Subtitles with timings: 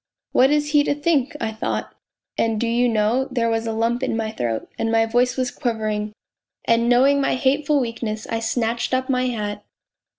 [0.31, 1.93] 'What is he to think?' I thought;
[2.35, 5.51] and do you know, there was a lump in my throat, and my voice was
[5.51, 6.11] quivering,
[6.65, 9.63] and knowing my hateful weakness, I snatched up my hat.